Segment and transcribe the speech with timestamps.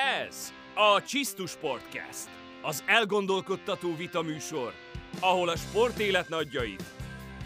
[0.00, 2.28] Ez a Csisztus Sportcast,
[2.62, 4.72] az elgondolkodtató vitaműsor,
[5.20, 6.84] ahol a sportélet nagyjait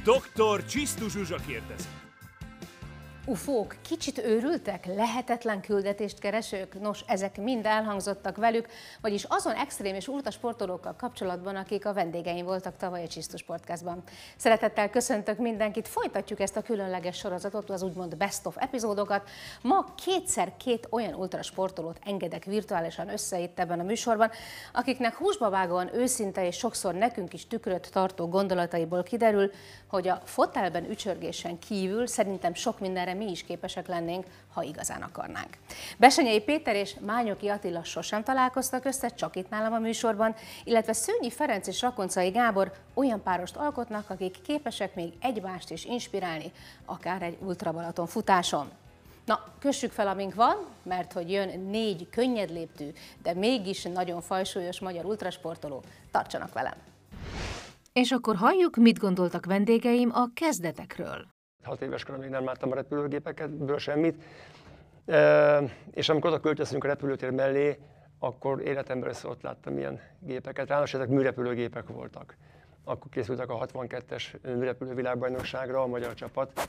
[0.04, 0.64] dr.
[0.64, 1.88] Csisztus Zsuzsa kérdezi.
[3.26, 4.86] Ufók, kicsit őrültek?
[4.86, 6.80] Lehetetlen küldetést keresők?
[6.80, 8.68] Nos, ezek mind elhangzottak velük,
[9.00, 14.02] vagyis azon extrém és ultra sportolókkal kapcsolatban, akik a vendégeim voltak tavaly a Csisztus Podcastban.
[14.36, 19.28] Szeretettel köszöntök mindenkit, folytatjuk ezt a különleges sorozatot, az úgymond best of epizódokat.
[19.62, 24.30] Ma kétszer két olyan ultra sportolót engedek virtuálisan össze itt ebben a műsorban,
[24.72, 29.50] akiknek húsba vágóan őszinte és sokszor nekünk is tükröt tartó gondolataiból kiderül,
[29.86, 35.58] hogy a fotelben ücsörgésen kívül szerintem sok mindenre mi is képesek lennénk, ha igazán akarnánk.
[35.98, 41.30] Besenyei Péter és Mányoki Attila sosem találkoztak össze, csak itt nálam a műsorban, illetve Szőnyi
[41.30, 46.52] Ferenc és Rakoncai Gábor olyan párost alkotnak, akik képesek még egymást is inspirálni,
[46.84, 48.70] akár egy ultrabalaton futáson.
[49.24, 52.92] Na, kössük fel, amink van, mert hogy jön négy könnyed léptű,
[53.22, 55.82] de mégis nagyon fajsúlyos magyar ultrasportoló.
[56.10, 56.76] Tartsanak velem!
[57.92, 61.33] És akkor halljuk, mit gondoltak vendégeim a kezdetekről.
[61.64, 64.22] Hat éves koromig nem láttam a repülőgépekből semmit,
[65.06, 67.78] e, és amikor oda költöztünk a repülőtér mellé,
[68.18, 70.68] akkor életemben össze ott láttam ilyen gépeket.
[70.68, 72.36] Ráadásul ezek műrepülőgépek voltak.
[72.84, 76.68] Akkor készültek a 62-es műrepülő világbajnokságra a magyar csapat,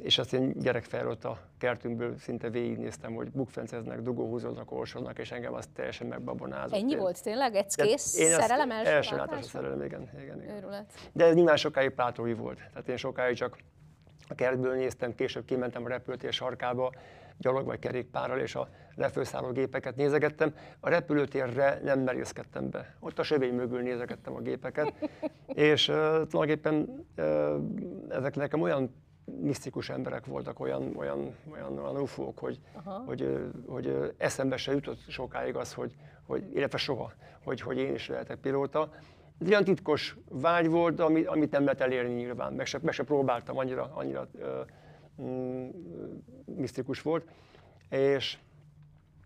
[0.00, 5.54] és azt én gyerekfejl ott a kertünkből szinte végignéztem, hogy bukfenceznek, dugóhúzódnak, orsodnak, és engem
[5.54, 6.78] az teljesen megbabonázott.
[6.78, 7.54] Ennyi én, volt tényleg?
[7.54, 10.10] Egy kész én szerelem első első látás szerelem, igen.
[10.22, 10.56] igen, igen.
[10.56, 10.92] Őrület.
[11.12, 12.56] De nyilván sokáig plátói volt.
[12.56, 13.58] Tehát én sokáig csak
[14.28, 16.92] a kertből néztem, később kimentem a repülőtér sarkába,
[17.38, 20.54] gyalog vagy kerékpárral, és a lefőszálló gépeket nézegettem.
[20.80, 22.96] A repülőtérre nem merészkedtem be.
[23.00, 24.92] Ott a sövény mögül nézegettem a gépeket,
[25.46, 27.54] és uh, tulajdonképpen uh,
[28.08, 32.60] ezek nekem olyan misztikus emberek voltak, olyan, olyan, olyan, olyan ufók, hogy,
[33.06, 35.94] hogy, hogy, eszembe se jutott sokáig az, hogy,
[36.26, 37.12] hogy illetve soha,
[37.44, 38.90] hogy, hogy én is lehetek pilóta.
[39.40, 43.04] Ez olyan titkos vágy volt, amit, amit nem lehet elérni nyilván, meg se, meg se
[43.04, 45.68] próbáltam, annyira, annyira uh,
[46.44, 47.28] misztikus volt.
[47.88, 48.38] És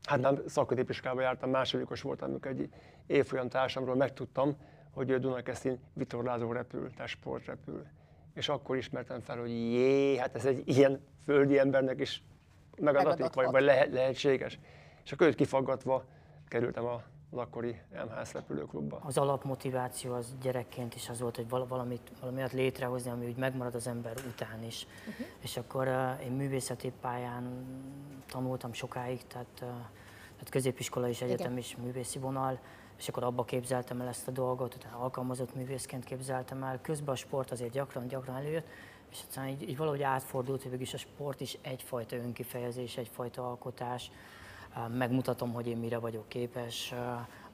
[0.02, 2.68] hát nem szakközépiskába jártam, másodikos voltam, amikor egy
[3.06, 4.56] évfolyam társamról megtudtam,
[4.90, 7.86] hogy Dunakeszin vitorlázó repül, tehát sportrepül
[8.36, 12.22] és akkor ismertem fel, hogy jé, hát ez egy ilyen földi embernek is
[12.78, 14.58] megadatik, vagy, vagy lehet, lehetséges.
[15.04, 16.04] És akkor őt kifaggatva
[16.48, 19.00] kerültem a akkori MHS repülőklubba.
[19.02, 23.86] Az alapmotiváció az gyerekként is az volt, hogy valamit, valamiat létrehozni, ami úgy megmarad az
[23.86, 24.86] ember után is.
[25.08, 25.26] Uh-huh.
[25.40, 27.64] És akkor uh, én művészeti pályán
[28.26, 29.68] tanultam sokáig, tehát, uh,
[30.32, 31.58] tehát középiskola és egyetem Igen.
[31.58, 32.60] is művészi vonal,
[32.98, 36.80] és akkor abba képzeltem el ezt a dolgot, utána alkalmazott művészként képzeltem el.
[36.82, 38.66] Közben a sport azért gyakran-gyakran előjött,
[39.10, 44.10] és egyszerűen így, így valahogy átfordult, hogy is a sport is egyfajta önkifejezés, egyfajta alkotás.
[44.88, 46.94] Megmutatom, hogy én mire vagyok képes,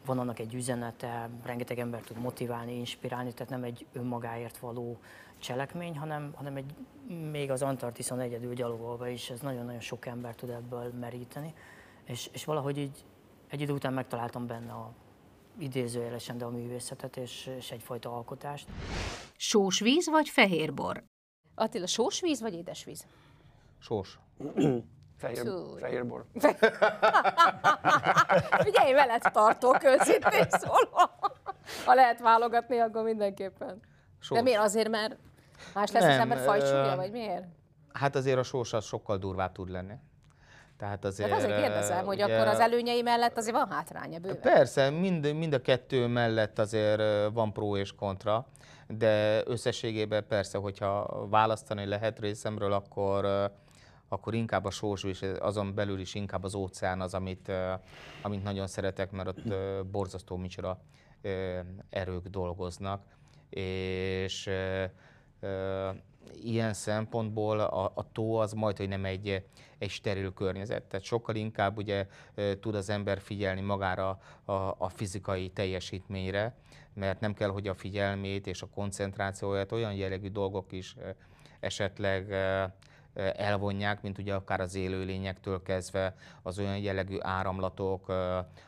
[0.05, 4.99] van annak egy üzenete, rengeteg ember tud motiválni, inspirálni, tehát nem egy önmagáért való
[5.39, 6.75] cselekmény, hanem, hanem egy,
[7.31, 11.55] még az Antarktiszon egyedül gyalogolva is, ez nagyon-nagyon sok ember tud ebből meríteni.
[12.05, 13.05] És, és valahogy így
[13.49, 14.93] egy idő után megtaláltam benne a
[15.59, 18.69] idézőjelesen, de a művészetet és, és egyfajta alkotást.
[19.37, 21.05] Sós víz vagy fehér bor?
[21.55, 23.07] Attila, sós víz vagy édes víz?
[23.79, 24.19] Sós.
[25.23, 26.27] Fehér, fehér bor.
[28.65, 31.11] Figyelj, veled tartok, őszintén szólva.
[31.85, 33.81] Ha lehet válogatni, akkor mindenképpen.
[34.19, 34.39] Sós.
[34.39, 34.61] De miért?
[34.61, 35.17] Azért, mert
[35.75, 37.45] más lesz Nem, az ember fajsúlya, vagy miért?
[37.93, 39.95] Hát azért a sós az sokkal durvább tud lenni.
[40.83, 44.41] Tehát azért, Tehát azért kérdezem, hogy ugye, akkor az előnyei mellett azért van hátránya bőven.
[44.41, 48.47] Persze, mind, mind a kettő mellett azért van pró és kontra,
[48.89, 53.51] de összességében persze, hogyha választani lehet részemről, akkor
[54.09, 57.53] akkor inkább a sós, és azon belül is inkább az óceán az, amit,
[58.23, 59.55] amit nagyon szeretek, mert ott
[59.91, 60.81] borzasztó micsoda
[61.91, 63.03] erők dolgoznak,
[63.51, 64.51] és
[66.35, 69.45] ilyen szempontból a, a tó az majd, hogy nem egy,
[69.79, 70.83] egy steril környezet.
[70.83, 72.07] Tehát sokkal inkább ugye
[72.61, 76.55] tud az ember figyelni magára a, a fizikai teljesítményre,
[76.95, 80.97] mert nem kell, hogy a figyelmét és a koncentrációját olyan jellegű dolgok is
[81.61, 82.35] esetleg
[83.37, 88.09] elvonják, mint ugye akár az élőlényektől kezdve az olyan jellegű áramlatok,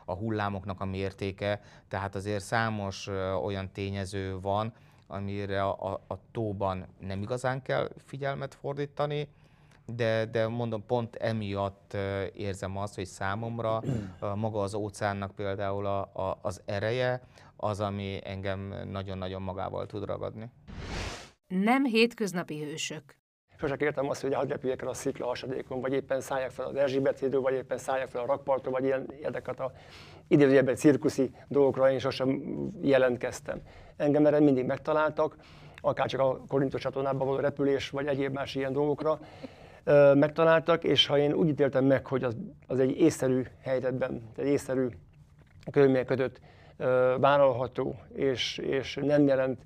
[0.05, 3.07] a hullámoknak a mértéke, tehát azért számos
[3.43, 4.73] olyan tényező van,
[5.07, 9.29] amire a, a, a tóban nem igazán kell figyelmet fordítani,
[9.87, 11.97] de, de mondom, pont emiatt
[12.33, 13.83] érzem azt, hogy számomra
[14.35, 17.23] maga az óceánnak például a, a, az ereje
[17.57, 20.51] az, ami engem nagyon-nagyon magával tud ragadni.
[21.47, 23.03] Nem hétköznapi hősök.
[23.59, 26.75] Sose kértem azt, hogy hadd repüljek el a szikla hasadékon, vagy éppen szálljak fel az
[26.75, 29.73] Erzsébet vagy éppen szálljak fel a rakparton, vagy ilyen érdeket a
[30.29, 32.43] idézőjelben cirkuszi dolgokra én sosem
[32.83, 33.61] jelentkeztem.
[33.97, 35.37] Engem erre mindig megtaláltak,
[35.81, 39.19] akár csak a Korintos csatornában való repülés, vagy egyéb más ilyen dolgokra
[40.15, 42.37] megtaláltak, és ha én úgy ítéltem meg, hogy az,
[42.67, 44.89] az egy észszerű helyzetben, egy észszerű
[45.71, 46.41] körülmények között
[47.19, 49.61] vállalható, és, és nem jelent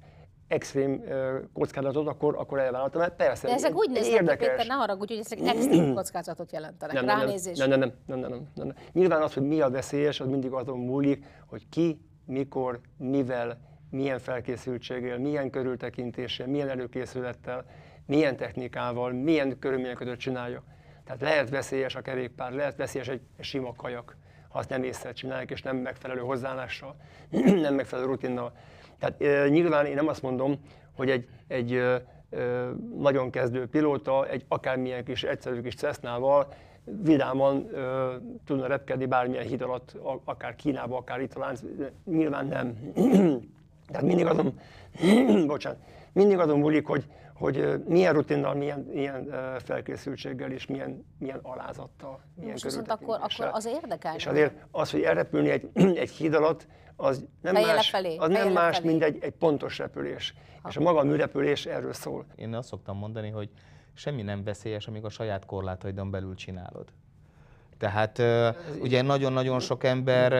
[0.49, 1.05] extrém
[1.53, 3.00] kockázatot, akkor, akkor elvállaltam.
[3.00, 6.95] Mert persze, De ezek úgy néznek ki, Péter, ne haragudj, hogy ezek extrém kockázatot jelentenek,
[6.95, 7.59] nem, nem, ránézés.
[7.59, 8.77] Nem, nem, nem, nem, nem, nem, nem, nem.
[8.93, 13.59] Nyilván az, hogy mi a veszélyes, az mindig azon múlik, hogy ki, mikor, mivel,
[13.91, 17.65] milyen felkészültséggel, milyen körültekintéssel, milyen előkészülettel,
[18.06, 20.62] milyen technikával, milyen körülmények között csinálja.
[21.05, 24.17] Tehát lehet veszélyes a kerékpár, lehet veszélyes egy sima kajak,
[24.49, 26.97] ha azt nem észre csinálják, és nem megfelelő hozzáállással,
[27.62, 28.53] nem megfelelő rutinnal.
[28.99, 30.61] Tehát e, nyilván én nem azt mondom,
[30.97, 32.03] hogy egy, egy e,
[32.99, 36.53] nagyon kezdő pilóta egy akármilyen kis egyszerű kis Cessnával
[36.85, 37.81] vidáman e,
[38.45, 41.56] tudna repkedni bármilyen híd alatt, akár Kínába, akár itt talán,
[42.05, 42.77] nyilván nem.
[43.89, 44.59] Tehát mindig azon,
[45.47, 45.79] bocsánat,
[46.12, 47.05] mindig azon múlik, hogy,
[47.35, 53.51] hogy milyen rutinnal, milyen, milyen felkészültséggel és milyen, milyen alázattal, milyen Most viszont akkor, akkor
[53.53, 54.15] az érdekel.
[54.15, 55.69] És azért az, hogy elrepülni egy,
[56.03, 56.67] egy híd alatt,
[57.00, 58.91] az nem Fejjel más, lefelé, az nem más lefelé.
[58.91, 60.35] mint egy, egy pontos repülés.
[60.62, 60.69] Ha.
[60.69, 62.27] És a maga a műrepülés erről szól.
[62.37, 63.50] Én azt szoktam mondani, hogy
[63.95, 66.89] semmi nem veszélyes, amíg a saját korlátaidon belül csinálod.
[67.79, 68.23] Tehát
[68.81, 70.33] ugye nagyon-nagyon sok ember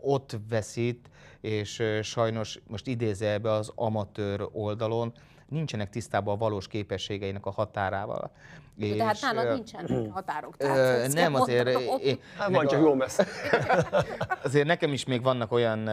[0.00, 5.12] ott veszít, és sajnos most idéze be az amatőr oldalon,
[5.52, 8.30] nincsenek tisztában a valós képességeinek a határával.
[8.74, 10.56] De és, hát nálad nincsen határok.
[10.56, 11.68] Tehát nem, azért...
[12.00, 13.26] Én, hát van, csak jó messze.
[14.44, 15.90] azért nekem is még vannak olyan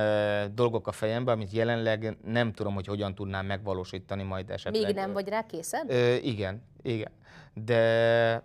[0.56, 4.86] dolgok a fejemben, amit jelenleg nem tudom, hogy hogyan tudnám megvalósítani majd esetleg.
[4.86, 5.90] Még nem vagy rá készen?
[6.22, 7.12] igen, igen.
[7.54, 8.44] De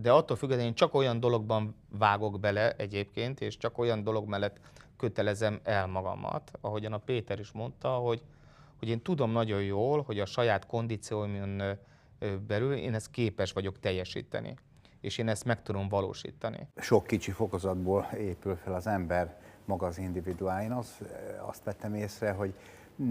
[0.00, 4.56] de attól függetlenül én csak olyan dologban vágok bele egyébként, és csak olyan dolog mellett
[4.96, 8.22] kötelezem el magamat, ahogyan a Péter is mondta, hogy,
[8.78, 11.62] hogy én tudom nagyon jól, hogy a saját kondícióimon
[12.46, 14.54] belül én ezt képes vagyok teljesíteni,
[15.00, 16.68] és én ezt meg tudom valósítani.
[16.76, 20.72] Sok kicsi fokozatból épül fel az ember maga az individuálin.
[20.72, 20.98] Az,
[21.46, 22.54] azt vettem észre, hogy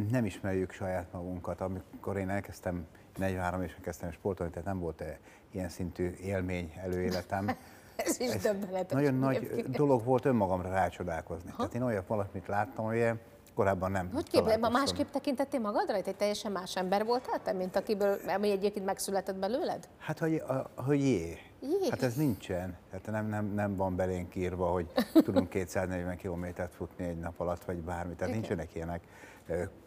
[0.10, 1.62] nem ismerjük saját magunkat.
[1.62, 5.04] Amikor én elkezdtem, 43 évesen kezdtem sportolni, tehát nem volt
[5.52, 7.50] ilyen szintű élmény előéletem.
[7.96, 8.50] Ez is Ez
[8.90, 11.50] Nagyon nagy dolog volt önmagamra rácsodálkozni.
[11.50, 11.56] Ha?
[11.56, 13.12] Tehát én olyan valamit láttam, hogy
[13.56, 14.10] korábban nem.
[14.14, 18.86] Hogy képzel, másképp tekintettél magadra, egy teljesen más ember voltál te, mint akiből, ami egyébként
[18.86, 19.88] megszületett belőled?
[19.98, 21.38] Hát, hogy, a, hogy jé.
[21.62, 21.90] jé.
[21.90, 22.78] Hát ez nincsen.
[22.90, 27.64] Tehát nem, nem, nem van belénk írva, hogy tudunk 240 kilométert futni egy nap alatt,
[27.64, 28.14] vagy bármi.
[28.16, 28.40] Tehát Igen.
[28.40, 29.02] nincsenek ilyenek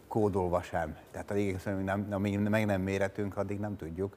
[0.09, 0.97] kódolva sem.
[1.11, 4.17] Tehát addig, nem, amíg meg nem méretünk, addig nem tudjuk.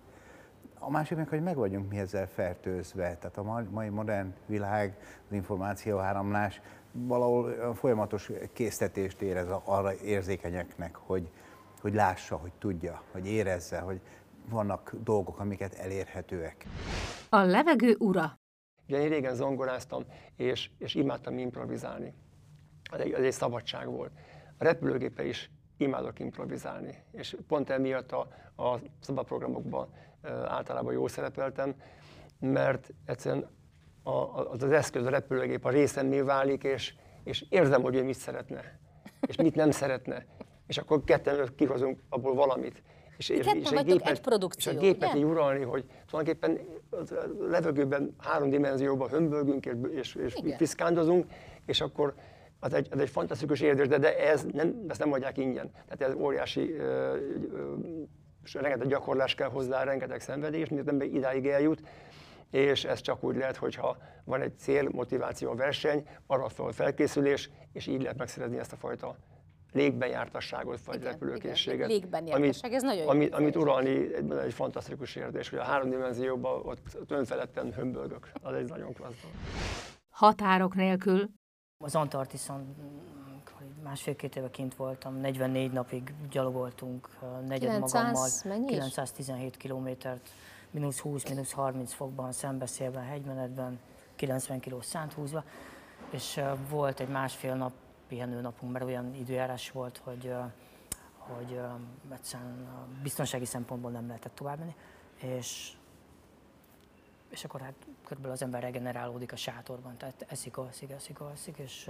[0.79, 3.15] A másik meg, hogy meg vagyunk mi ezzel fertőzve.
[3.15, 11.29] Tehát a mai modern világ, az információáramlás valahol folyamatos késztetést érez arra érzékenyeknek, hogy,
[11.81, 14.01] hogy lássa, hogy tudja, hogy érezze, hogy
[14.49, 16.65] vannak dolgok, amiket elérhetőek.
[17.29, 18.39] A levegő ura.
[18.87, 20.03] Ugye én régen zongoráztam,
[20.35, 22.13] és, és imádtam improvizálni.
[22.91, 24.11] Ez egy, ez egy szabadság volt.
[24.57, 28.27] A repülőgépe is imádok improvizálni, és pont emiatt a,
[28.63, 29.93] a szabadprogramokban
[30.45, 31.75] általában jól szerepeltem,
[32.39, 33.49] mert egyszerűen
[34.03, 36.93] a, az az eszköz, a repülőgép a részemmé válik, és,
[37.23, 38.79] és érzem, hogy ő mit szeretne,
[39.27, 40.25] és mit nem szeretne.
[40.67, 42.83] És akkor ketten kihozunk abból valamit.
[43.17, 47.47] És, és, és, egy gépet, egy produkció, és a gépet így uralni, hogy tulajdonképpen a
[47.49, 51.25] levegőben három dimenzióban hömbölgünk és, és, és piszkándozunk,
[51.65, 52.13] és akkor
[52.59, 55.71] az egy, az egy fantasztikus érzés, de, de ez nem, ezt nem adják ingyen.
[55.71, 57.15] Tehát ez óriási, ö,
[57.53, 57.73] ö,
[58.53, 61.81] rengeteg gyakorlás kell hozzá, rengeteg szenvedés, mint ember idáig eljut,
[62.51, 67.49] és ez csak úgy lehet, hogyha van egy cél, motiváció, a verseny, arra fel felkészülés,
[67.73, 69.15] és így lehet megszerezni ezt a fajta
[69.71, 71.89] légben jártasságot, vagy igen, repülőkészséget.
[71.89, 75.63] Igen, légben jártasság, amit, ez nagyon amit, amit uralni egy, egy fantasztikus érzés, hogy a
[75.63, 78.31] három dimenzióban ott önfeledten hömbölgök.
[78.41, 79.27] Az egy nagyon klassz.
[80.09, 81.29] Határok nélkül.
[81.77, 82.75] Az Antarktiszon
[83.83, 87.09] másfél-két éve kint voltam, 44 napig gyalogoltunk,
[87.47, 90.29] negyed 900, magammal, mennyi 917 kilométert,
[90.71, 93.79] mínusz 20, mínusz 30 fokban, szembeszélben, hegymenetben,
[94.15, 95.43] 90 kiló szánt húzva,
[96.09, 97.73] és volt egy másfél nap
[98.07, 100.33] pihenő napunk, mert olyan időjárás volt, hogy,
[101.17, 101.59] hogy
[102.11, 102.67] egyszerűen
[103.03, 104.75] biztonsági szempontból nem lehetett tovább menni,
[105.15, 105.73] és
[107.31, 107.73] és akkor hát
[108.03, 111.89] körülbelül az ember regenerálódik a sátorban, tehát eszik, alszik, eszik, alszik, és,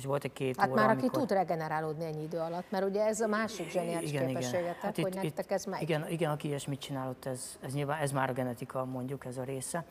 [0.00, 1.18] és volt egy két hát óra, már aki amikor...
[1.18, 4.80] tud regenerálódni ennyi idő alatt, mert ugye ez a másik zseniális igen, képességetek.
[4.80, 5.82] Hát hogy itt, nektek ez megy.
[5.82, 9.42] Igen, igen, aki ilyesmit csinálott, ez, ez nyilván, ez már a genetika mondjuk, ez a
[9.42, 9.84] része.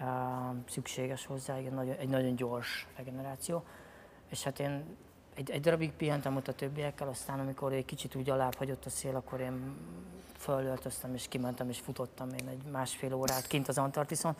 [0.00, 0.06] Uh,
[0.68, 3.64] szükséges hozzá, igen, nagyon, egy nagyon gyors regeneráció.
[4.28, 4.84] És hát én
[5.34, 8.90] egy, egy darabig pihentem ott a többiekkel, aztán amikor egy kicsit úgy alább hagyott a
[8.90, 9.76] szél, akkor én
[10.38, 14.36] fölöltöztem és kimentem és futottam én egy másfél órát kint az Antarktiszon,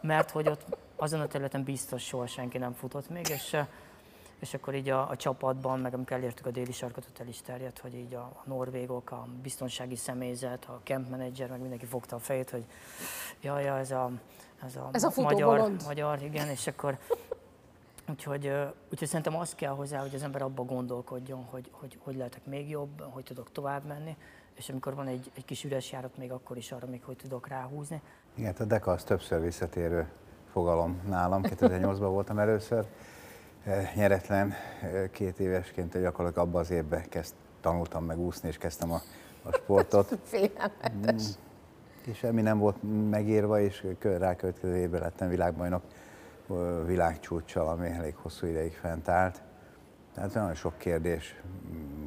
[0.00, 3.56] mert hogy ott azon a területen biztos soha senki nem futott még, és,
[4.40, 7.42] és akkor így a, a csapatban, meg amikor elértük a déli sarkot, ott el is
[7.42, 12.16] terjedt, hogy így a, a norvégok, a biztonsági személyzet, a camp manager, meg mindenki fogta
[12.16, 12.64] a fejét, hogy
[13.40, 14.10] jaj, ja, ez a,
[14.66, 16.98] ez a, ez a magyar, magyar, igen, és akkor
[18.10, 18.52] Úgyhogy,
[18.90, 22.68] úgyhogy szerintem azt kell hozzá, hogy az ember abba gondolkodjon, hogy, hogy hogy lehetek még
[22.68, 24.16] jobb, hogy tudok tovább menni,
[24.54, 27.48] és amikor van egy, egy kis üres járat, még akkor is arra még hogy tudok
[27.48, 28.00] ráhúzni.
[28.34, 30.08] Igen, a DECA az többször visszatérő
[30.52, 31.42] fogalom nálam.
[31.50, 32.86] 2008-ban voltam először,
[33.94, 34.54] nyeretlen,
[35.10, 39.00] két évesként gyakorlatilag abban az évben kezd, tanultam meg úszni, és kezdtem a,
[39.42, 40.18] a sportot.
[40.24, 41.22] Félelmetes.
[42.04, 42.76] És semmi nem volt
[43.10, 45.82] megírva, és rákövetkező évben lettem világbajnok
[46.86, 49.42] világcsúccsal, ami elég hosszú ideig fent állt.
[50.14, 51.40] Tehát nagyon sok kérdés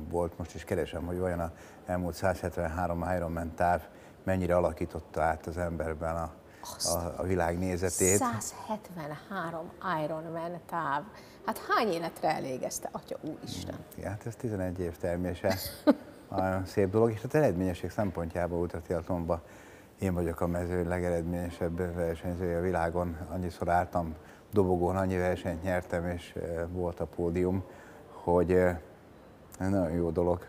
[0.10, 1.52] volt, most is keresem, hogy vajon a
[1.86, 3.82] elmúlt 173 Ironman táv
[4.24, 6.32] mennyire alakította át az emberben a,
[6.84, 8.18] a, a világ nézetét.
[8.18, 9.72] 173
[10.04, 11.04] Ironman táv.
[11.46, 13.76] Hát hány életre elég ez, te, atya úristen?
[13.98, 15.58] Ja, hát ez 11 év termése.
[16.30, 19.42] Nagyon szép dolog, és az eredményesség szempontjából ultratiatlonban
[20.00, 23.18] én vagyok a mező legeredményesebb versenyzője a világon.
[23.30, 24.16] Annyiszor álltam
[24.52, 26.36] dobogón, annyi versenyt nyertem, és
[26.72, 27.64] volt a pódium,
[28.12, 30.46] hogy ez nagyon jó dolog.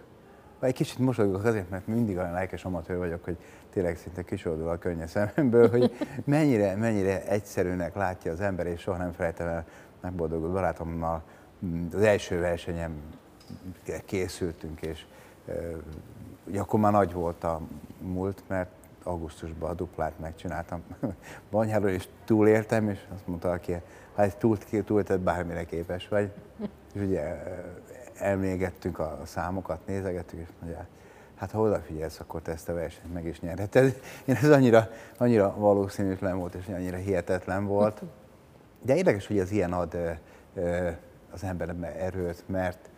[0.65, 3.37] Egy kicsit mosolygok azért, mert mindig olyan lelkes amatőr vagyok, hogy
[3.71, 8.97] tényleg szinte kisoldul a könnyes szememből, hogy mennyire, mennyire egyszerűnek látja az ember, és soha
[8.99, 9.65] nem felejtem el
[10.01, 11.23] megboldogult barátommal
[11.65, 12.93] mm, az első versenyem
[14.05, 15.05] készültünk, és
[16.47, 17.61] ugye akkor már nagy volt a
[18.01, 18.71] múlt, mert
[19.05, 20.83] augusztusban a duplát megcsináltam
[21.51, 23.77] Banyáról, és túléltem, és azt mondta, aki
[24.17, 26.31] hát túl, túltett bármire képes vagy.
[26.95, 27.43] És ugye
[28.19, 30.87] elmégettünk a számokat, nézegettük, és mondja,
[31.35, 34.01] hát ha odafigyelsz, akkor te ezt a versenyt meg is nyerheted.
[34.25, 38.03] Én ez annyira, annyira valószínűtlen volt, és annyira hihetetlen volt.
[38.83, 39.97] De érdekes, hogy az ilyen ad
[41.31, 42.91] az emberben erőt, mert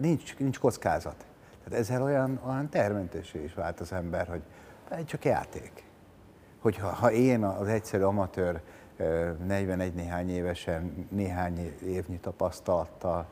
[0.00, 1.24] nincs, nincs kockázat.
[1.64, 4.42] Tehát ezzel olyan, olyan termentésé is vált az ember, hogy
[4.88, 5.84] egy csak játék.
[6.60, 8.62] Hogyha ha én az egyszerű amatőr
[9.46, 13.26] 41 néhány évesen, néhány évnyi tapasztalattal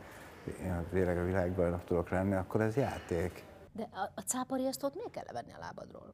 [0.91, 3.45] tényleg a világbajnok tudok lenni, akkor ez játék.
[3.73, 6.13] De a, a cápariasztót miért kell levenni a lábadról?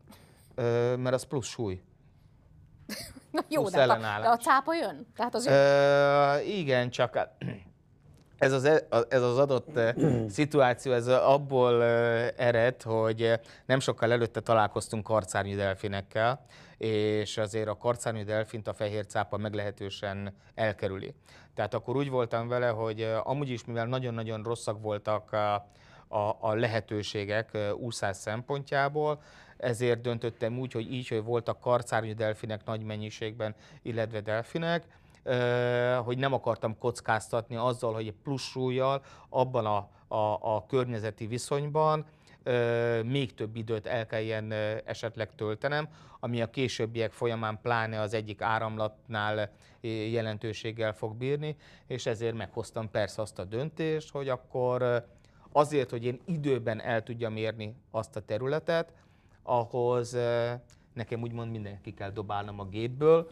[0.55, 1.83] Ö, mert az plusz súly.
[3.33, 5.07] Na jó, de a, de a cápa jön?
[5.17, 5.55] Tehát az jön?
[5.55, 7.19] Ö, igen, csak
[8.39, 9.81] ez az, e, ez az adott
[10.29, 11.85] szituáció, ez abból
[12.37, 13.33] ered, hogy
[13.67, 16.45] nem sokkal előtte találkoztunk karcárnyű delfinekkel,
[16.79, 21.15] és azért a karcárnyű delfint a fehér cápa meglehetősen elkerüli.
[21.55, 25.55] Tehát akkor úgy voltam vele, hogy amúgy is, mivel nagyon-nagyon rosszak voltak a,
[26.09, 29.23] a, a lehetőségek úszás szempontjából,
[29.57, 34.85] ezért döntöttem úgy, hogy így, hogy voltak karcárnyű delfinek nagy mennyiségben, illetve delfinek,
[36.05, 42.07] hogy nem akartam kockáztatni azzal, hogy egy plusz súlyjal abban a, a, a környezeti viszonyban
[43.05, 44.53] még több időt el kelljen
[44.85, 45.89] esetleg töltenem,
[46.21, 49.51] ami a későbbiek folyamán pláne az egyik áramlatnál
[50.11, 51.57] jelentőséggel fog bírni,
[51.87, 55.07] és ezért meghoztam persze azt a döntést, hogy akkor
[55.53, 58.93] azért, hogy én időben el tudjam érni azt a területet,
[59.43, 60.17] ahhoz
[60.93, 63.31] nekem úgymond mindenki kell dobálnom a gépből.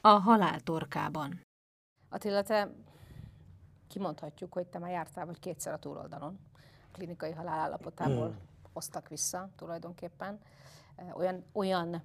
[0.00, 1.40] A halál torkában.
[2.08, 2.70] Attila, te
[3.88, 6.38] kimondhatjuk, hogy te már jártál vagy kétszer a túloldalon.
[6.56, 8.38] A klinikai halálállapotából hmm.
[8.72, 10.38] hoztak vissza tulajdonképpen.
[11.12, 12.02] Olyan, olyan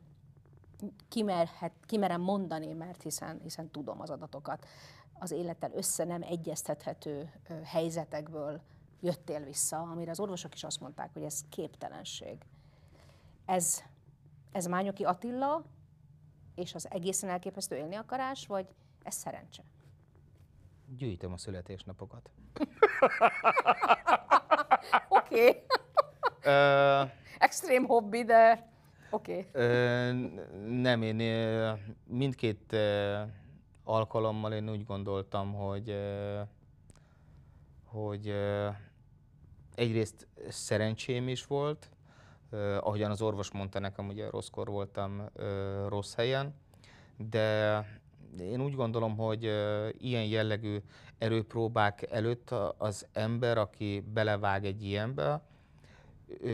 [1.08, 4.66] kimerhet, kimerem mondani, mert hiszen, hiszen tudom az adatokat,
[5.20, 7.32] az élettel össze nem egyeztethető
[7.64, 8.62] helyzetekből
[9.02, 12.46] jöttél vissza, amire az orvosok is azt mondták, hogy ez képtelenség.
[13.46, 13.84] Ez,
[14.52, 15.64] ez Mányoki Attila,
[16.56, 18.68] és az egészen elképesztő élni akarás, vagy
[19.04, 19.64] ez szerencse?
[20.88, 22.30] Gyűjtöm a születésnapokat.
[25.10, 25.64] Oké.
[26.40, 27.10] okay.
[27.38, 28.70] Extrém hobbi, de
[29.10, 29.48] oké.
[29.50, 30.82] Okay.
[30.82, 31.22] nem, én
[32.04, 32.76] mindkét
[33.84, 35.96] alkalommal én úgy gondoltam, hogy
[37.86, 38.34] hogy
[39.76, 41.90] egyrészt szerencsém is volt,
[42.80, 45.30] ahogyan az orvos mondta nekem, ugye rosszkor voltam
[45.88, 46.56] rossz helyen,
[47.18, 47.80] de
[48.40, 49.44] én úgy gondolom, hogy
[49.98, 50.78] ilyen jellegű
[51.18, 55.42] erőpróbák előtt az ember, aki belevág egy ilyenbe,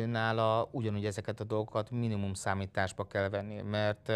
[0.06, 4.12] nála ugyanúgy ezeket a dolgokat minimum számításba kell venni, mert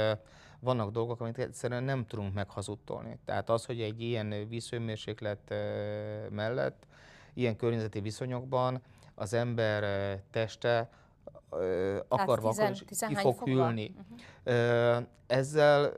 [0.60, 3.18] vannak dolgok, amit egyszerűen nem tudunk meghazudtolni.
[3.26, 5.54] Tehát az, hogy egy ilyen vízhőmérséklet
[6.30, 6.88] mellett,
[7.34, 8.82] ilyen környezeti viszonyokban
[9.16, 10.90] az ember teste
[12.08, 13.96] akarva akar, is ki fog hűlni.
[14.44, 15.04] Uh-huh.
[15.28, 15.92] Ezzel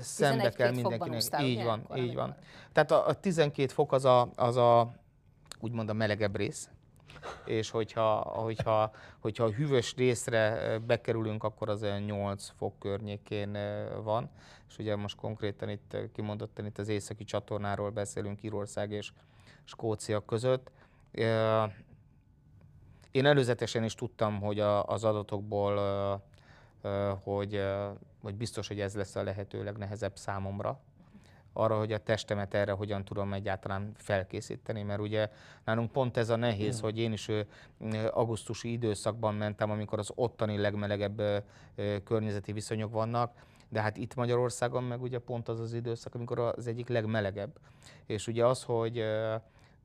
[0.00, 1.42] szembe kell mindenkinek.
[1.42, 2.36] Így van, így van.
[2.72, 4.92] Tehát a, a 12 fok az a, az a
[5.60, 6.68] úgymond a melegebb rész,
[7.44, 8.90] és hogyha, hogyha,
[9.20, 13.58] hogyha a hűvös részre bekerülünk, akkor az olyan 8 fok környékén
[14.02, 14.30] van,
[14.68, 19.12] és ugye most konkrétan itt kimondottan itt az északi csatornáról beszélünk Írország és
[19.64, 20.70] Skócia között.
[23.12, 25.76] Én előzetesen is tudtam, hogy a, az adatokból,
[27.24, 27.62] hogy,
[28.22, 30.80] hogy biztos, hogy ez lesz a lehető legnehezebb számomra,
[31.52, 35.30] arra, hogy a testemet erre hogyan tudom egyáltalán felkészíteni, mert ugye
[35.64, 36.82] nálunk pont ez a nehéz, mm.
[36.82, 37.28] hogy én is
[38.10, 41.44] augusztusi időszakban mentem, amikor az ottani legmelegebb
[42.04, 43.32] környezeti viszonyok vannak,
[43.68, 47.58] de hát itt Magyarországon meg ugye pont az az időszak, amikor az egyik legmelegebb.
[48.06, 49.04] És ugye az, hogy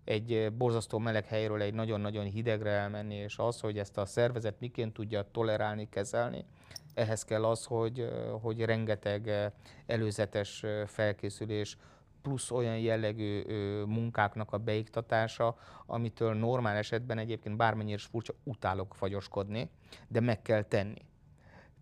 [0.07, 4.93] egy borzasztó meleg helyről egy nagyon-nagyon hidegre elmenni, és az, hogy ezt a szervezet miként
[4.93, 6.45] tudja tolerálni, kezelni,
[6.93, 8.09] ehhez kell az, hogy,
[8.41, 9.51] hogy rengeteg
[9.85, 11.77] előzetes felkészülés,
[12.21, 13.43] plusz olyan jellegű
[13.85, 19.69] munkáknak a beiktatása, amitől normál esetben egyébként bármennyire is furcsa, utálok fagyoskodni,
[20.07, 21.05] de meg kell tenni.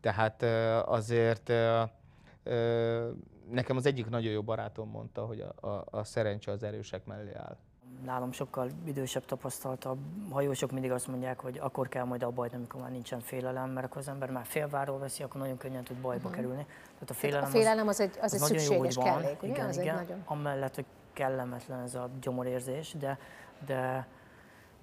[0.01, 0.44] Tehát
[0.88, 1.50] azért
[3.50, 7.34] nekem az egyik nagyon jó barátom mondta, hogy a, a, a szerencse az erősek mellé
[7.34, 7.58] áll
[8.04, 9.98] nálam sokkal idősebb, tapasztaltabb
[10.32, 13.86] hajósok mindig azt mondják, hogy akkor kell majd abba hagyni, amikor már nincsen félelem, mert
[13.86, 16.36] akkor az ember már félváról veszi, akkor nagyon könnyen tud bajba uh-huh.
[16.36, 16.66] kerülni.
[16.94, 19.42] Tehát a félelem, a félelem az, az, egy, az, az egy szükséges jó, van, kellék,
[19.42, 19.52] ugye?
[19.52, 20.24] Igen, az igen, egy nagyon...
[20.25, 23.20] amellett, hogy kellemetlen ez a gyomorérzés, de,
[23.66, 24.08] de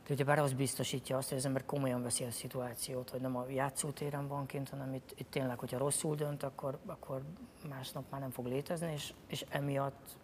[0.07, 3.37] de ugye bár az biztosítja azt, hogy az ember komolyan veszi a szituációt, hogy nem
[3.37, 7.23] a játszótéren van kint, hanem itt, itt tényleg, hogyha rosszul dönt, akkor, akkor
[7.69, 10.17] másnap már nem fog létezni, és, és emiatt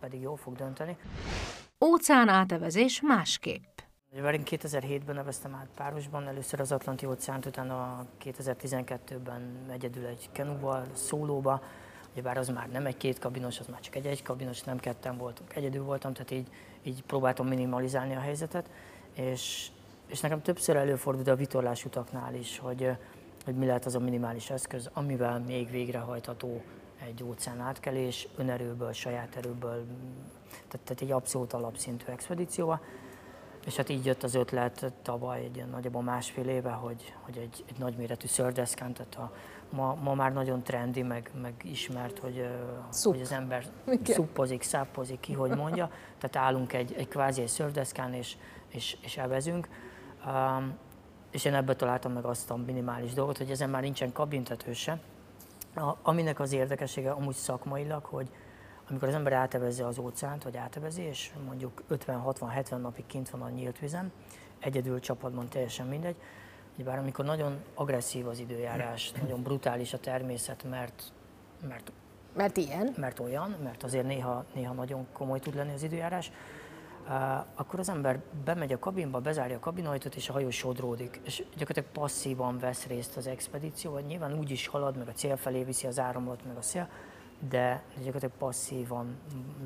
[0.00, 0.96] pedig jól fog dönteni.
[1.84, 3.78] Óceán átevezés másképp.
[4.14, 11.62] Én 2007-ben neveztem át párosban, először az Atlanti óceánt, utána 2012-ben egyedül egy kenúval, szólóba,
[12.22, 15.16] bár az már nem egy két kabinos, az már csak egy egy kabinos, nem ketten
[15.16, 16.48] voltunk, egyedül voltam, tehát így,
[16.82, 18.70] így próbáltam minimalizálni a helyzetet,
[19.14, 19.68] és,
[20.06, 22.90] és nekem többször előfordult a vitorlás utaknál is, hogy,
[23.44, 26.62] hogy mi lehet az a minimális eszköz, amivel még végrehajtható
[27.06, 29.84] egy óceán átkelés, önerőből, saját erőből,
[30.50, 32.80] tehát, tehát egy abszolút alapszintű expedícióval.
[33.66, 37.78] És hát így jött az ötlet tavaly egy nagyjából másfél éve, hogy, hogy egy, egy
[37.78, 39.32] nagyméretű szördeszkán, tehát a,
[39.70, 42.48] ma, ma már nagyon trendi, meg, meg ismert, hogy,
[43.02, 44.14] hogy az ember Igen.
[44.14, 45.90] szuppozik, száppozik, ki hogy mondja.
[46.18, 48.36] Tehát állunk egy, egy kvázi egy szördeszkán, és,
[48.68, 49.68] és, és elvezünk.
[50.26, 50.76] Um,
[51.30, 55.00] és én ebből találtam meg azt a minimális dolgot, hogy ezen már nincsen kabintető se,
[55.74, 58.30] a, aminek az érdekessége amúgy szakmailag, hogy
[58.90, 63.48] amikor az ember átevezze az óceánt, vagy átevezi, és mondjuk 50-60-70 napig kint van a
[63.48, 64.12] nyílt vizen,
[64.58, 66.16] egyedül csapatban teljesen mindegy,
[66.84, 71.12] bár amikor nagyon agresszív az időjárás, nagyon brutális a természet, mert,
[71.68, 71.92] mert
[72.38, 72.94] mert ilyen?
[72.96, 76.30] Mert olyan, mert azért néha, néha nagyon komoly tud lenni az időjárás.
[77.06, 77.14] Uh,
[77.54, 81.88] akkor az ember bemegy a kabinba, bezárja a kabinajtót, és a hajó sodródik, és gyakorlatilag
[81.92, 85.86] passzívan vesz részt az expedíció, vagy nyilván úgy is halad, meg a cél felé viszi
[85.86, 86.88] az áramlat, meg a szél,
[87.48, 89.18] de gyakorlatilag passzívan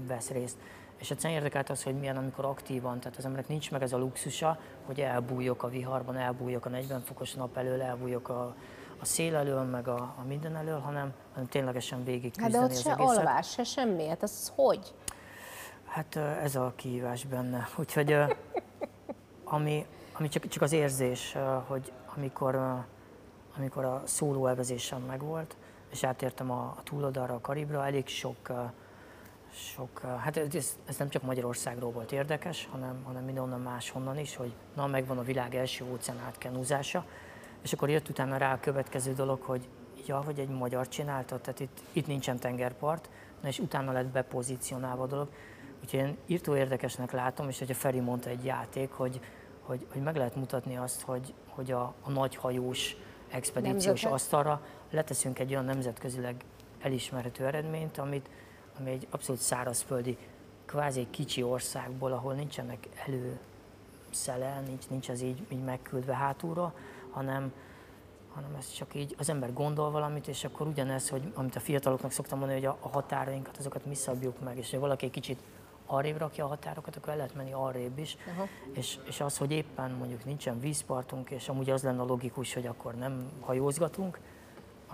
[0.07, 0.57] vesz részt.
[0.97, 3.99] És egyszerűen érdekelt az, hogy milyen, amikor aktívan, tehát az embernek nincs meg ez a
[3.99, 8.55] luxusa, hogy elbújok a viharban, elbújok a 40 fokos nap elől, elbújok a,
[9.01, 12.77] a szél elől, meg a, a minden elől, hanem, hanem ténylegesen végig hát de ott
[12.77, 13.17] se egészet.
[13.17, 14.95] alvás, se semmi, hát ez hogy?
[15.85, 17.69] Hát ez a kihívás benne.
[17.79, 18.17] Úgyhogy
[19.45, 22.85] ami, ami csak, csak az érzés, hogy amikor,
[23.57, 25.57] amikor a szóló elvezésem megvolt,
[25.93, 28.53] és átértem a, a túloldalra, a Karibra, elég sok,
[29.53, 34.53] sok hát ez, ez nem csak Magyarországról volt érdekes, hanem, hanem mindenhonnan máshonnan is, hogy
[34.75, 37.05] na, megvan a világ első óceán átkenúzása,
[37.63, 39.69] és akkor jött utána rá a következő dolog, hogy
[40.07, 45.03] ja, hogy egy magyar csinálta, tehát itt, itt nincsen tengerpart, na és utána lett bepozícionálva
[45.03, 45.29] a dolog,
[45.83, 49.21] Úgyhogy én írtó érdekesnek látom, és hogyha Feri mondta egy játék, hogy,
[49.63, 52.97] hogy, hogy meg lehet mutatni azt, hogy, hogy a, a nagyhajós
[53.33, 54.13] expedíciós Nemzetek.
[54.13, 56.45] asztalra leteszünk egy olyan nemzetközileg
[56.81, 58.29] elismerhető eredményt, amit,
[58.79, 60.19] ami egy abszolút szárazföldi,
[60.67, 63.39] kvázi kicsi országból, ahol nincsenek elő
[64.11, 66.75] szele, nincs, nincs az így, így megküldve hátulra,
[67.11, 67.53] hanem,
[68.35, 72.11] hanem ez csak így az ember gondol valamit, és akkor ugyanez, hogy amit a fiataloknak
[72.11, 75.43] szoktam mondani, hogy a, a határainkat, azokat mi szabjuk meg, és ha valaki egy kicsit
[75.93, 78.17] arrébb rakja a határokat, akkor el lehet menni arrébb is.
[78.27, 78.49] Uh-huh.
[78.73, 82.95] És, és az, hogy éppen mondjuk nincsen vízpartunk, és amúgy az lenne logikus, hogy akkor
[82.95, 84.19] nem hajózgatunk,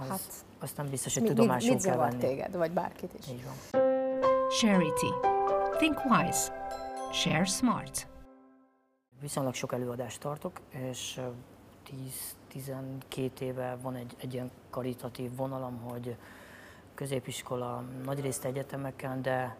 [0.00, 0.20] az, hát,
[0.58, 2.18] azt nem biztos, hogy mi, tudomásul mit, mit kell venni.
[2.18, 3.28] téged, vagy bárkit is?
[3.28, 3.82] Így van.
[4.50, 5.12] Charity.
[5.76, 6.52] Think wise.
[7.12, 8.06] Share smart.
[9.20, 11.20] Viszonylag sok előadást tartok, és
[12.54, 16.16] 10-12 éve van egy, egy ilyen karitatív vonalam, hogy
[16.94, 19.56] középiskola, nagyrészt egyetemeken, de,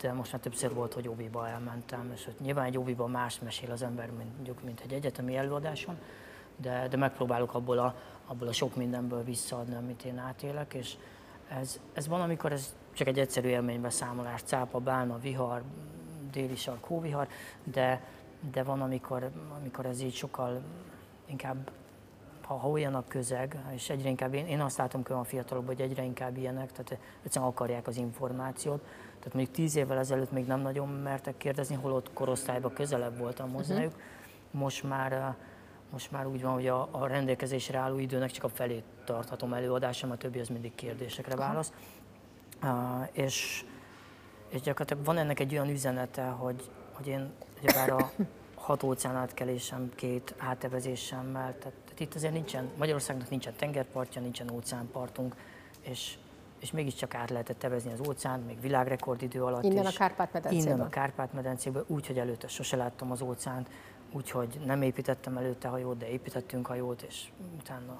[0.00, 3.70] de most már többször volt, hogy óviba elmentem, és hogy nyilván egy óviba más mesél
[3.70, 5.98] az ember, mint, mint egy egyetemi előadáson,
[6.56, 7.94] de, de megpróbálok abból a,
[8.26, 10.96] abból a sok mindenből visszaadni, amit én átélek, és
[11.48, 15.62] ez, ez van, amikor ez csak egy egyszerű élménybeszámolás, cápa, bálna, vihar,
[16.30, 17.28] déli sark, hóvihar,
[17.64, 18.02] de,
[18.52, 20.62] de van, amikor, amikor ez így sokkal
[21.26, 21.70] inkább
[22.44, 25.74] ha, ha olyan a közeg, és egyre inkább, én, én azt látom hogy a fiatalokban,
[25.74, 28.80] hogy egyre inkább ilyenek, tehát egyszerűen akarják az információt.
[29.18, 33.56] Tehát mondjuk tíz évvel ezelőtt még nem nagyon mertek kérdezni, holott korosztályban közelebb voltam mhm.
[33.56, 33.92] hozzájuk.
[33.92, 34.60] Uh-huh.
[34.60, 35.36] Most már
[35.92, 40.10] most már úgy van, hogy a, a rendelkezésre álló időnek csak a felét tarthatom előadásom,
[40.10, 41.72] a többi az mindig kérdésekre válasz.
[42.62, 42.70] Uh,
[43.12, 43.64] és,
[44.48, 48.10] és gyakorlatilag van ennek egy olyan üzenete, hogy, hogy én ugyebár a
[48.54, 55.34] hat óceán átkelésem, két átevezésemmel, tehát, tehát itt azért nincsen, Magyarországnak nincsen tengerpartja, nincsen óceánpartunk,
[55.80, 56.16] és,
[56.60, 59.64] és mégiscsak át lehetett tevezni az óceánt, még világrekordidő alatt.
[59.64, 60.66] Innen a Kárpát-medencéből.
[60.66, 63.68] Innen a Kárpát-medencéből, úgy, hogy előtte sose láttam az óceánt,
[64.12, 67.28] úgyhogy nem építettem előtte hajót, de építettünk hajót, és
[67.58, 67.98] utána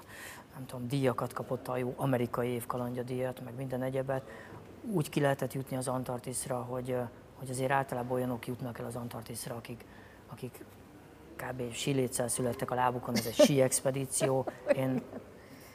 [0.55, 4.23] nem tudom, díjakat kapott a hajó, amerikai évkalandja díjat, meg minden egyebet.
[4.93, 6.97] Úgy ki lehetett jutni az Antarktiszra, hogy,
[7.35, 9.85] hogy azért általában olyanok jutnak el az Antarktiszra, akik,
[10.29, 10.65] akik
[11.43, 11.73] kb.
[11.73, 14.47] síléccel születtek a lábukon, ez egy sí expedíció.
[14.77, 15.03] Én,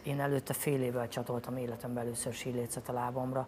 [0.03, 3.47] én előtte fél évvel csatoltam életemben először sílécet a lábamra,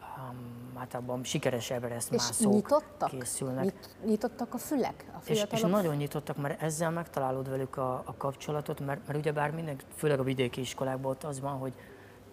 [0.00, 3.10] um, általában sikeres Everest és mászók nyitottak?
[3.10, 3.64] készülnek.
[3.64, 8.14] Nyit, nyitottak a fülek a és, és nagyon nyitottak, mert ezzel megtalálod velük a, a
[8.16, 11.72] kapcsolatot, mert, mert ugyebár minden, főleg a vidéki iskolákban ott az van, hogy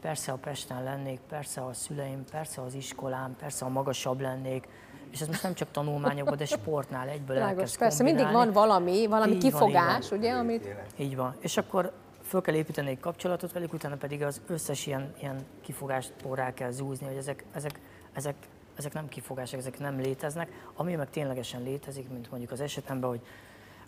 [0.02, 4.68] persze a Pesten lennék, persze a szüleim, persze az iskolám, persze a magasabb lennék,
[5.12, 9.08] és ez most nem csak tanulmányokban, de sportnál egyből Lágos, elkezd Persze, mindig van valami,
[9.08, 10.76] valami így kifogás, van, ugye, amit...
[10.98, 11.36] Így van.
[11.40, 11.92] És akkor
[12.30, 16.72] föl kell építeni egy kapcsolatot velük, utána pedig az összes ilyen, ilyen kifogást rá kell
[16.72, 17.80] zúzni, hogy ezek, ezek,
[18.14, 18.36] ezek,
[18.76, 20.50] ezek nem kifogások, ezek nem léteznek.
[20.76, 23.22] Ami meg ténylegesen létezik, mint mondjuk az esetemben, hogy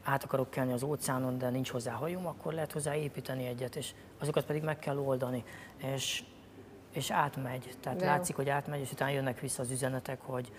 [0.03, 3.91] át akarok kelni az óceánon, de nincs hozzá hajóm, akkor lehet hozzá építeni egyet, és
[4.19, 5.43] azokat pedig meg kell oldani.
[5.77, 6.23] És,
[6.91, 10.51] és átmegy, tehát de látszik, hogy átmegy, és utána jönnek vissza az üzenetek, hogy,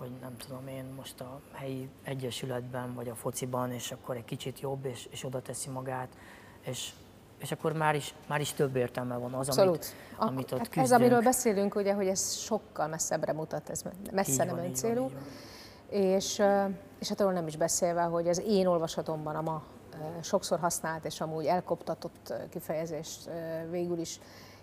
[0.00, 4.60] hogy nem tudom én most a helyi egyesületben, vagy a fociban, és akkor egy kicsit
[4.60, 6.08] jobb, és, és oda teszi magát,
[6.60, 6.92] és
[7.40, 9.94] és akkor már is, már is több értelme van az, Abszolút.
[10.16, 13.82] amit, amit ott hát Ez, amiről beszélünk, ugye, hogy ez sokkal messzebbre mutat, ez
[14.12, 15.10] messze nem öncélú.
[15.88, 16.42] És,
[16.98, 19.62] és hát arról nem is beszélve, hogy az én olvasatomban a ma
[20.22, 23.18] sokszor használt és amúgy elkoptatott kifejezés
[23.70, 24.20] végül is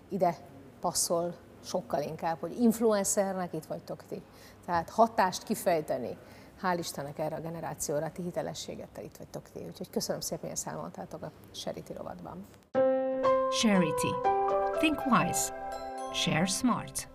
[0.09, 0.37] ide
[0.79, 1.35] passzol
[1.67, 4.21] sokkal inkább, hogy influencernek itt vagytok ti.
[4.65, 6.17] Tehát hatást kifejteni,
[6.61, 9.59] hál' Istennek erre a generációra, ti hitelességettel itt vagytok ti.
[9.67, 12.47] Úgyhogy köszönöm szépen, hogy elmondtátok a Charity rovadban.
[13.61, 14.13] Charity.
[14.77, 15.53] Think wise.
[16.13, 17.07] Share smart.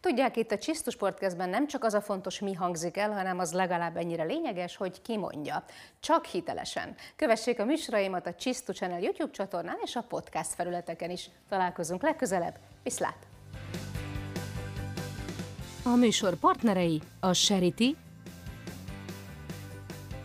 [0.00, 3.52] Tudják, itt a Csisztus Sportkezben nem csak az a fontos, mi hangzik el, hanem az
[3.52, 5.64] legalább ennyire lényeges, hogy ki mondja.
[6.00, 6.94] Csak hitelesen.
[7.16, 11.30] Kövessék a műsoraimat a Csisztus Channel YouTube csatornán és a podcast felületeken is.
[11.48, 12.58] Találkozunk legközelebb.
[12.82, 13.29] Viszlát!
[15.82, 17.96] A műsor partnerei a Charity,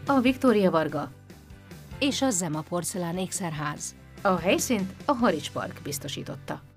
[0.06, 1.12] a Viktória Varga
[2.00, 3.96] és a Zema Porcelán ékszerház.
[4.22, 6.75] A helyszínt a Harics Park biztosította.